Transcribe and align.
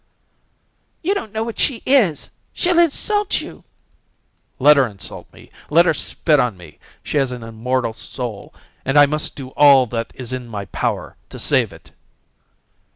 "You 1.03 1.13
don't 1.13 1.31
know 1.31 1.43
what 1.43 1.59
she 1.59 1.83
is. 1.85 2.31
She'll 2.53 2.79
insult 2.79 3.39
you." 3.39 3.63
"Let 4.57 4.75
her 4.75 4.87
insult 4.87 5.31
me. 5.31 5.51
Let 5.69 5.85
her 5.85 5.93
spit 5.93 6.39
on 6.39 6.57
me. 6.57 6.79
She 7.03 7.17
has 7.17 7.31
an 7.31 7.43
immortal 7.43 7.93
soul, 7.93 8.51
and 8.83 8.97
I 8.97 9.05
must 9.05 9.35
do 9.35 9.49
all 9.49 9.85
that 9.93 10.11
is 10.15 10.33
in 10.33 10.47
my 10.47 10.65
power 10.65 11.17
to 11.29 11.37
save 11.37 11.71
it." 11.71 11.91